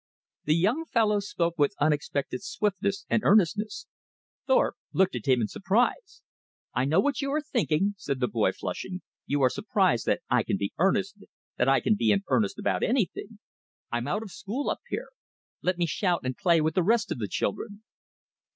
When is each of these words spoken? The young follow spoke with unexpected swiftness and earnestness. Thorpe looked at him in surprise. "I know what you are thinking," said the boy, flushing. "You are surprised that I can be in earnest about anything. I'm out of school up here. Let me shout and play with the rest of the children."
The 0.45 0.55
young 0.55 0.85
follow 0.85 1.19
spoke 1.19 1.59
with 1.59 1.75
unexpected 1.79 2.41
swiftness 2.41 3.05
and 3.07 3.21
earnestness. 3.23 3.85
Thorpe 4.47 4.77
looked 4.93 5.13
at 5.15 5.27
him 5.27 5.41
in 5.41 5.47
surprise. 5.47 6.23
"I 6.73 6.85
know 6.85 6.99
what 6.99 7.21
you 7.21 7.31
are 7.33 7.39
thinking," 7.39 7.93
said 7.99 8.19
the 8.19 8.27
boy, 8.27 8.51
flushing. 8.51 9.03
"You 9.27 9.43
are 9.43 9.49
surprised 9.51 10.07
that 10.07 10.21
I 10.27 10.41
can 10.41 10.57
be 10.57 10.73
in 10.75 12.23
earnest 12.33 12.57
about 12.57 12.81
anything. 12.81 13.37
I'm 13.91 14.07
out 14.07 14.23
of 14.23 14.31
school 14.31 14.71
up 14.71 14.81
here. 14.89 15.09
Let 15.61 15.77
me 15.77 15.85
shout 15.85 16.21
and 16.23 16.35
play 16.35 16.61
with 16.61 16.73
the 16.73 16.81
rest 16.81 17.11
of 17.11 17.19
the 17.19 17.27
children." 17.27 17.83